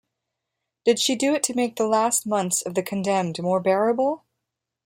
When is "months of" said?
2.25-2.73